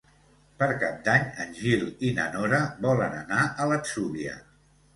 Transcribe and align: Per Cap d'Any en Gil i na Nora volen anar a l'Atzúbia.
Per 0.61 0.67
Cap 0.83 1.03
d'Any 1.07 1.27
en 1.43 1.53
Gil 1.59 1.85
i 2.09 2.11
na 2.21 2.27
Nora 2.37 2.63
volen 2.89 3.21
anar 3.21 3.47
a 3.67 3.71
l'Atzúbia. 3.73 4.37